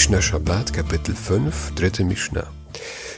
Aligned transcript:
Mishnah 0.00 0.22
Shabbat, 0.22 0.72
Kapitel 0.72 1.14
5, 1.14 1.74
dritte 1.74 2.04
Mishnah. 2.04 2.50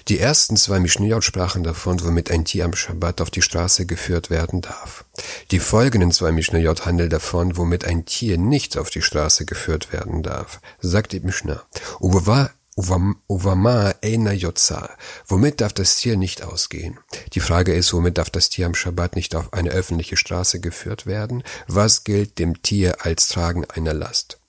Die 0.09 0.19
ersten 0.19 0.57
zwei 0.57 0.81
Mishnayot 0.81 1.23
sprachen 1.23 1.63
davon, 1.63 2.03
womit 2.03 2.33
ein 2.33 2.45
Tier 2.45 2.65
am 2.65 2.75
Shabbat 2.75 3.21
auf 3.21 3.31
die 3.31 3.41
Straße 3.41 3.87
geführt 3.87 4.31
werden 4.31 4.63
darf. 4.63 5.05
Die 5.53 5.61
folgenden 5.61 6.11
zwei 6.11 6.33
Mishnayot 6.33 6.85
handeln 6.85 7.09
davon, 7.09 7.57
womit 7.57 7.85
ein 7.85 8.05
Tier 8.05 8.37
nicht 8.37 8.77
auf 8.77 8.91
die 8.91 9.01
Straße 9.01 9.45
geführt 9.45 9.93
werden 9.93 10.25
darf. 10.25 10.61
Sagt 10.81 11.13
die 11.13 11.21
Mishnah. 11.21 11.63
Uvama 12.01 13.95
Eina 14.03 14.33
Yotza. 14.33 14.91
Womit 15.29 15.61
darf 15.61 15.75
das 15.75 15.95
Tier 15.95 16.17
nicht 16.17 16.43
ausgehen? 16.43 16.99
Die 17.35 17.41
Frage 17.41 17.75
ist, 17.75 17.93
womit 17.93 18.19
darf 18.19 18.31
das 18.31 18.49
Tier 18.51 18.67
am 18.67 18.75
Shabbat 18.75 19.15
nicht 19.15 19.37
auf 19.37 19.53
eine 19.53 19.71
öffentliche 19.71 20.17
Straße 20.17 20.59
geführt 20.59 21.07
werden? 21.07 21.45
Was 21.69 22.03
gilt 22.03 22.41
dem 22.41 22.61
Tier 22.61 23.07
als 23.07 23.29
Tragen 23.29 23.65
einer 23.71 23.95
Last? 23.95 24.42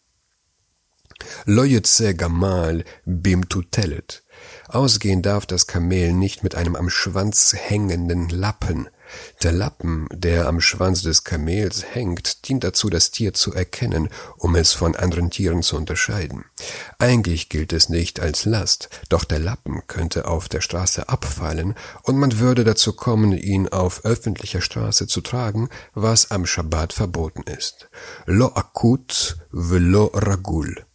Lo 1.46 1.64
gamal 2.16 2.84
bim 3.06 3.48
tutelet. 3.50 4.24
Ausgehen 4.68 5.22
darf 5.22 5.46
das 5.46 5.68
Kamel 5.68 6.14
nicht 6.14 6.44
mit 6.44 6.56
einem 6.56 6.76
am 6.76 6.90
Schwanz 6.90 7.54
hängenden 7.56 8.30
Lappen. 8.30 8.90
Der 9.44 9.52
Lappen, 9.52 10.08
der 10.12 10.48
am 10.48 10.60
Schwanz 10.60 11.04
des 11.04 11.24
Kamels 11.24 11.86
hängt, 11.94 12.48
dient 12.48 12.64
dazu, 12.64 12.90
das 12.90 13.12
Tier 13.12 13.34
zu 13.34 13.54
erkennen, 13.54 14.10
um 14.38 14.56
es 14.56 14.74
von 14.74 14.96
anderen 14.96 15.30
Tieren 15.30 15.62
zu 15.62 15.78
unterscheiden. 15.78 16.46
Eigentlich 16.98 17.50
gilt 17.50 17.74
es 17.74 17.90
nicht 17.90 18.20
als 18.20 18.46
Last, 18.46 18.90
doch 19.10 19.24
der 19.24 19.40
Lappen 19.40 19.84
könnte 19.88 20.28
auf 20.28 20.50
der 20.50 20.62
Straße 20.62 21.10
abfallen 21.10 21.76
und 22.02 22.18
man 22.18 22.40
würde 22.40 22.64
dazu 22.64 22.94
kommen, 22.94 23.34
ihn 23.34 23.68
auf 23.70 24.06
öffentlicher 24.06 24.62
Straße 24.62 25.06
zu 25.06 25.22
tragen, 25.22 25.70
was 25.94 26.32
am 26.32 26.46
Schabbat 26.46 26.94
verboten 26.94 27.44
ist. 27.44 27.90
Lo 28.26 28.48
akut 28.48 29.38
velo 29.52 30.08
ragul 30.14 30.86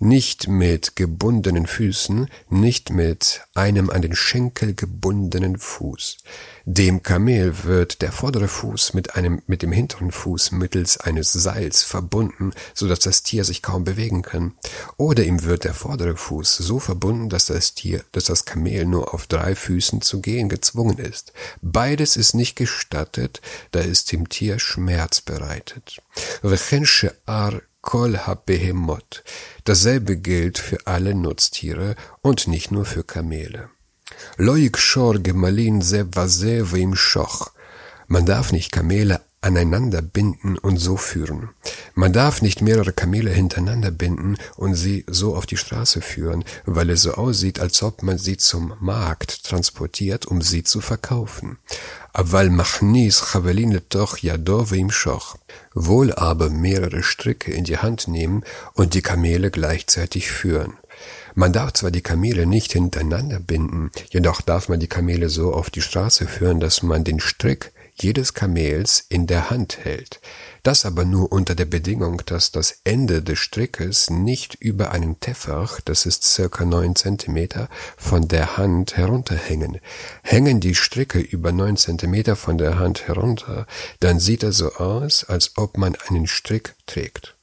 nicht 0.00 0.48
mit 0.48 0.96
gebundenen 0.96 1.66
Füßen, 1.66 2.28
nicht 2.50 2.90
mit 2.90 3.42
einem 3.54 3.90
an 3.90 4.02
den 4.02 4.14
Schenkel 4.14 4.74
gebundenen 4.74 5.58
Fuß. 5.58 6.18
Dem 6.64 7.02
Kamel 7.02 7.64
wird 7.64 8.02
der 8.02 8.12
vordere 8.12 8.46
Fuß 8.46 8.94
mit 8.94 9.16
einem, 9.16 9.42
mit 9.46 9.62
dem 9.62 9.72
hinteren 9.72 10.10
Fuß 10.10 10.52
mittels 10.52 10.98
eines 10.98 11.32
Seils 11.32 11.82
verbunden, 11.82 12.52
so 12.74 12.88
dass 12.88 13.00
das 13.00 13.22
Tier 13.22 13.44
sich 13.44 13.62
kaum 13.62 13.84
bewegen 13.84 14.22
kann. 14.22 14.54
Oder 15.00 15.22
ihm 15.22 15.44
wird 15.44 15.62
der 15.62 15.74
vordere 15.74 16.16
Fuß 16.16 16.56
so 16.56 16.80
verbunden, 16.80 17.28
dass 17.28 17.46
das 17.46 17.72
Tier, 17.74 18.04
dass 18.10 18.24
das 18.24 18.44
Kamel 18.44 18.84
nur 18.84 19.14
auf 19.14 19.28
drei 19.28 19.54
Füßen 19.54 20.02
zu 20.02 20.20
gehen 20.20 20.48
gezwungen 20.48 20.98
ist. 20.98 21.32
Beides 21.62 22.16
ist 22.16 22.34
nicht 22.34 22.56
gestattet, 22.56 23.40
da 23.70 23.78
ist 23.78 24.10
dem 24.10 24.28
Tier 24.28 24.58
Schmerz 24.58 25.20
bereitet. 25.20 26.02
Dasselbe 29.64 30.16
gilt 30.16 30.58
für 30.58 30.78
alle 30.84 31.14
Nutztiere 31.14 31.94
und 32.20 32.48
nicht 32.48 32.72
nur 32.72 32.84
für 32.84 33.04
Kamele. 33.04 33.70
Loik 34.36 34.78
shor 34.78 35.20
gemalin 35.20 35.80
se 35.80 36.08
vase 36.12 36.72
vim 36.72 36.96
schoch. 36.96 37.52
Man 38.08 38.26
darf 38.26 38.50
nicht 38.50 38.72
Kamele 38.72 39.20
aneinander 39.40 40.02
binden 40.02 40.58
und 40.58 40.78
so 40.78 40.96
führen. 40.96 41.50
Man 41.94 42.12
darf 42.12 42.42
nicht 42.42 42.60
mehrere 42.60 42.92
Kamele 42.92 43.30
hintereinander 43.30 43.90
binden 43.90 44.36
und 44.56 44.74
sie 44.74 45.04
so 45.08 45.36
auf 45.36 45.46
die 45.46 45.56
Straße 45.56 46.00
führen, 46.00 46.44
weil 46.66 46.90
es 46.90 47.02
so 47.02 47.14
aussieht, 47.14 47.60
als 47.60 47.82
ob 47.82 48.02
man 48.02 48.18
sie 48.18 48.36
zum 48.36 48.74
Markt 48.80 49.44
transportiert, 49.44 50.26
um 50.26 50.42
sie 50.42 50.64
zu 50.64 50.80
verkaufen. 50.80 51.58
Aval 52.12 52.50
machnis 52.50 53.20
chavelin 53.20 53.70
letoch 53.70 54.18
yado 54.18 54.66
im 54.72 54.90
schoch. 54.90 55.36
Wohl 55.72 56.12
aber 56.12 56.50
mehrere 56.50 57.04
Stricke 57.04 57.52
in 57.52 57.64
die 57.64 57.78
Hand 57.78 58.08
nehmen 58.08 58.42
und 58.74 58.94
die 58.94 59.02
Kamele 59.02 59.50
gleichzeitig 59.50 60.30
führen. 60.32 60.74
Man 61.36 61.52
darf 61.52 61.74
zwar 61.74 61.92
die 61.92 62.00
Kamele 62.00 62.46
nicht 62.46 62.72
hintereinander 62.72 63.38
binden, 63.38 63.92
jedoch 64.10 64.40
darf 64.40 64.68
man 64.68 64.80
die 64.80 64.88
Kamele 64.88 65.28
so 65.28 65.52
auf 65.52 65.70
die 65.70 65.82
Straße 65.82 66.26
führen, 66.26 66.58
dass 66.58 66.82
man 66.82 67.04
den 67.04 67.20
Strick 67.20 67.72
jedes 68.02 68.34
Kamels 68.34 69.04
in 69.08 69.26
der 69.26 69.50
Hand 69.50 69.78
hält. 69.84 70.20
Das 70.62 70.84
aber 70.84 71.04
nur 71.04 71.32
unter 71.32 71.54
der 71.54 71.64
Bedingung, 71.64 72.22
dass 72.26 72.50
das 72.50 72.80
Ende 72.84 73.22
des 73.22 73.38
Strickes 73.38 74.10
nicht 74.10 74.54
über 74.56 74.90
einen 74.90 75.20
Teffach, 75.20 75.80
das 75.80 76.06
ist 76.06 76.24
circa 76.24 76.64
neun 76.64 76.96
Zentimeter, 76.96 77.68
von 77.96 78.28
der 78.28 78.56
Hand 78.56 78.96
herunterhängen. 78.96 79.80
Hängen 80.22 80.60
die 80.60 80.74
Stricke 80.74 81.20
über 81.20 81.52
neun 81.52 81.76
Zentimeter 81.76 82.36
von 82.36 82.58
der 82.58 82.78
Hand 82.78 83.08
herunter, 83.08 83.66
dann 84.00 84.18
sieht 84.20 84.42
er 84.42 84.52
so 84.52 84.74
aus, 84.74 85.24
als 85.24 85.52
ob 85.56 85.78
man 85.78 85.96
einen 86.08 86.26
Strick 86.26 86.74
trägt 86.86 87.34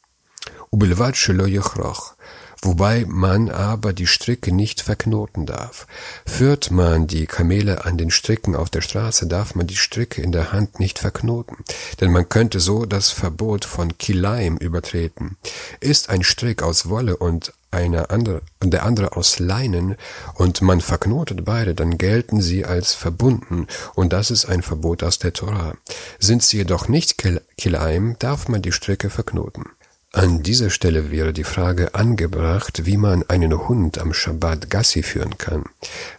wobei 2.61 3.05
man 3.07 3.49
aber 3.49 3.93
die 3.93 4.07
Stricke 4.07 4.53
nicht 4.53 4.81
verknoten 4.81 5.45
darf. 5.45 5.87
Führt 6.25 6.71
man 6.71 7.07
die 7.07 7.25
Kamele 7.25 7.85
an 7.85 7.97
den 7.97 8.11
Stricken 8.11 8.55
auf 8.55 8.69
der 8.69 8.81
Straße, 8.81 9.27
darf 9.27 9.55
man 9.55 9.67
die 9.67 9.75
Stricke 9.75 10.21
in 10.21 10.31
der 10.31 10.51
Hand 10.51 10.79
nicht 10.79 10.99
verknoten, 10.99 11.57
denn 12.01 12.11
man 12.11 12.29
könnte 12.29 12.59
so 12.59 12.85
das 12.85 13.11
Verbot 13.11 13.65
von 13.65 13.97
Kilaim 13.97 14.57
übertreten. 14.57 15.37
Ist 15.79 16.09
ein 16.09 16.23
Strick 16.23 16.63
aus 16.63 16.89
Wolle 16.89 17.17
und 17.17 17.53
eine 17.75 18.09
andere, 18.09 18.41
und 18.63 18.71
der 18.71 18.83
andere 18.83 19.15
aus 19.17 19.37
Leinen 19.39 19.97
und 20.35 20.61
man 20.61 20.81
verknotet 20.81 21.43
beide, 21.43 21.75
dann 21.75 21.97
gelten 21.97 22.41
sie 22.41 22.65
als 22.65 22.93
verbunden 22.93 23.67
und 23.95 24.13
das 24.13 24.31
ist 24.31 24.45
ein 24.45 24.61
Verbot 24.61 25.03
aus 25.03 25.19
der 25.19 25.33
Torah. 25.33 25.73
Sind 26.17 26.41
sie 26.41 26.57
jedoch 26.57 26.87
nicht 26.87 27.21
Kilaim, 27.57 28.15
darf 28.19 28.47
man 28.47 28.61
die 28.61 28.71
Stricke 28.71 29.09
verknoten. 29.09 29.65
An 30.15 30.43
dieser 30.43 30.69
Stelle 30.69 31.11
wäre 31.11 31.33
die 31.33 31.43
Frage 31.43 31.93
angebracht, 31.93 32.85
wie 32.85 32.95
man 32.95 33.23
einen 33.27 33.67
Hund 33.67 33.97
am 33.97 34.13
Shabbat 34.13 34.69
Gassi 34.69 35.03
führen 35.03 35.37
kann. 35.37 35.65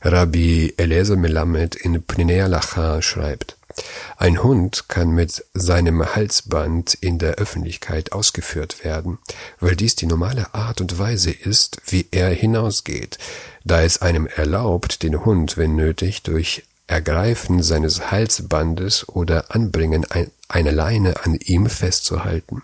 Rabbi 0.02 0.74
Eliezer 0.76 1.16
Melamed 1.16 1.76
in 1.76 2.02
Pninea 2.02 2.46
Lacha 2.46 3.00
schreibt, 3.00 3.56
ein 4.18 4.42
Hund 4.42 4.90
kann 4.90 5.12
mit 5.12 5.46
seinem 5.54 6.14
Halsband 6.14 6.92
in 6.92 7.16
der 7.18 7.36
Öffentlichkeit 7.36 8.12
ausgeführt 8.12 8.84
werden, 8.84 9.16
weil 9.60 9.76
dies 9.76 9.96
die 9.96 10.06
normale 10.06 10.52
Art 10.52 10.82
und 10.82 10.98
Weise 10.98 11.30
ist, 11.30 11.80
wie 11.86 12.06
er 12.10 12.28
hinausgeht, 12.28 13.16
da 13.64 13.80
es 13.80 14.02
einem 14.02 14.26
erlaubt, 14.26 15.04
den 15.04 15.24
Hund, 15.24 15.56
wenn 15.56 15.74
nötig, 15.74 16.22
durch 16.22 16.64
Ergreifen 16.86 17.62
seines 17.62 18.10
Halsbandes 18.10 19.08
oder 19.08 19.54
Anbringen 19.54 20.04
einer 20.48 20.72
Leine 20.72 21.24
an 21.24 21.34
ihm 21.36 21.70
festzuhalten. 21.70 22.62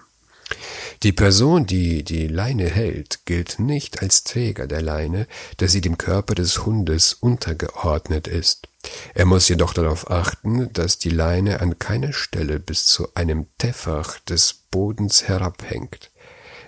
Die 1.03 1.13
Person, 1.13 1.67
die 1.67 2.05
die 2.05 2.29
Leine 2.29 2.69
hält, 2.69 3.27
gilt 3.27 3.59
nicht 3.59 4.03
als 4.03 4.23
Träger 4.23 4.69
der 4.69 4.83
Leine, 4.83 5.27
da 5.57 5.67
sie 5.67 5.81
dem 5.81 5.99
Körper 5.99 6.37
des 6.37 6.65
Hundes 6.65 7.13
untergeordnet 7.15 8.29
ist. 8.29 8.69
Er 9.15 9.25
muss 9.25 9.49
jedoch 9.49 9.75
darauf 9.75 10.11
achten, 10.11 10.73
dass 10.73 10.99
die 10.99 11.11
Leine 11.11 11.61
an 11.61 11.81
keiner 11.81 12.13
Stelle 12.13 12.61
bis 12.61 12.87
zu 12.87 13.09
einem 13.15 13.47
Teffach 13.59 14.21
des 14.21 14.55
Bodens 14.71 15.27
herabhängt. 15.27 16.11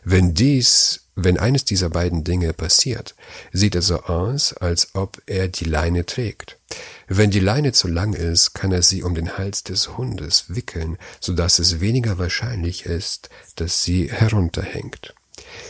Wenn 0.03 0.35
dies 0.35 1.05
wenn 1.17 1.39
eines 1.39 1.65
dieser 1.65 1.91
beiden 1.91 2.25
Dinge 2.25 2.53
passiert, 2.53 3.15
sieht 3.53 3.77
es 3.77 3.87
so 3.87 4.01
aus, 4.03 4.53
als 4.53 4.95
ob 4.95 5.23
er 5.27 5.49
die 5.49 5.65
Leine 5.65 6.07
trägt. 6.07 6.59
Wenn 7.07 7.31
die 7.31 7.41
Leine 7.41 7.73
zu 7.73 7.89
lang 7.89 8.15
ist, 8.15 8.55
kann 8.55 8.73
er 8.73 8.83
sie 8.83 9.03
um 9.03 9.15
den 9.15 9.37
Hals 9.37 9.65
des 9.65 9.97
Hundes 9.97 10.47
wickeln, 10.49 10.97
so 11.21 11.33
dass 11.33 11.59
es 11.59 11.81
weniger 11.81 12.19
wahrscheinlich 12.19 12.87
ist, 12.87 13.29
dass 13.57 13.85
sie 13.85 14.11
herunterhängt. 14.11 15.15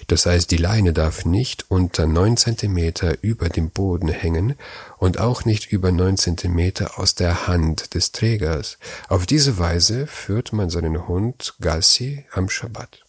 Das 0.07 0.27
heißt, 0.27 0.51
die 0.51 0.57
Leine 0.57 0.93
darf 0.93 1.25
nicht 1.25 1.71
unter 1.71 2.07
neun 2.07 2.37
Zentimeter 2.37 3.23
über 3.23 3.49
dem 3.49 3.71
Boden 3.71 4.09
hängen 4.09 4.55
und 4.99 5.19
auch 5.19 5.45
nicht 5.45 5.73
über 5.73 5.93
neun 5.93 6.17
Zentimeter 6.17 6.99
aus 6.99 7.15
der 7.15 7.47
Hand 7.47 7.95
des 7.95 8.13
Trägers. 8.13 8.79
Auf 9.09 9.27
diese 9.27 9.59
Weise 9.59 10.07
führt 10.07 10.53
man 10.53 10.71
seinen 10.71 11.09
Hund 11.09 11.55
Gassi 11.61 12.25
am 12.33 12.49
Schabbat. 12.49 13.04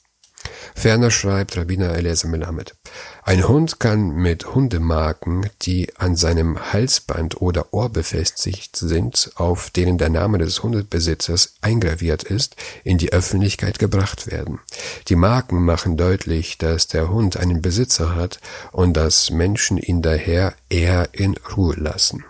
Ferner 0.73 1.11
schreibt 1.11 1.57
Rabbiner 1.57 1.95
Eliezer 1.95 2.27
Melamed, 2.27 2.75
ein 3.23 3.47
Hund 3.47 3.79
kann 3.79 4.09
mit 4.09 4.53
Hundemarken, 4.53 5.49
die 5.63 5.89
an 5.97 6.15
seinem 6.15 6.71
Halsband 6.71 7.41
oder 7.41 7.73
Ohr 7.73 7.89
befestigt 7.89 8.75
sind, 8.75 9.31
auf 9.35 9.71
denen 9.71 9.97
der 9.97 10.09
Name 10.09 10.37
des 10.37 10.61
Hundebesitzers 10.61 11.55
eingraviert 11.61 12.23
ist, 12.23 12.55
in 12.83 12.97
die 12.97 13.13
Öffentlichkeit 13.13 13.79
gebracht 13.79 14.31
werden. 14.31 14.59
Die 15.07 15.15
Marken 15.15 15.65
machen 15.65 15.97
deutlich, 15.97 16.57
dass 16.57 16.87
der 16.87 17.09
Hund 17.09 17.37
einen 17.37 17.61
Besitzer 17.61 18.15
hat 18.15 18.39
und 18.71 18.93
dass 18.93 19.31
Menschen 19.31 19.77
ihn 19.77 20.01
daher 20.01 20.53
eher 20.69 21.09
in 21.13 21.35
Ruhe 21.57 21.75
lassen. 21.75 22.25